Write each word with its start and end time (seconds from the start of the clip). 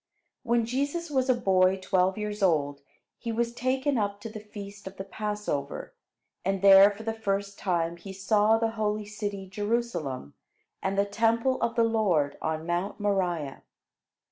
When 0.41 0.65
Jesus 0.65 1.11
was 1.11 1.29
a 1.29 1.35
boy 1.35 1.77
twelve 1.79 2.17
years 2.17 2.41
old, 2.41 2.81
he 3.19 3.31
was 3.31 3.53
taken 3.53 3.99
up 3.99 4.19
to 4.21 4.29
the 4.29 4.39
feast 4.39 4.87
of 4.87 4.97
the 4.97 5.03
Passover, 5.03 5.93
and 6.43 6.63
there 6.63 6.89
for 6.89 7.03
the 7.03 7.13
first 7.13 7.59
time 7.59 7.97
he 7.97 8.11
saw 8.11 8.57
the 8.57 8.71
holy 8.71 9.05
city 9.05 9.47
Jerusalem, 9.47 10.33
and 10.81 10.97
the 10.97 11.05
Temple 11.05 11.61
of 11.61 11.75
the 11.75 11.83
Lord 11.83 12.35
on 12.41 12.65
Mount 12.65 12.99
Moriah. 12.99 13.61